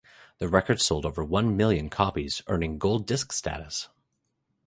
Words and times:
The 0.39 0.47
record 0.47 0.81
sold 0.81 1.05
over 1.05 1.23
one 1.23 1.55
million 1.55 1.87
copies, 1.87 2.41
earning 2.47 2.79
gold 2.79 3.05
disc 3.05 3.31
status. 3.31 3.87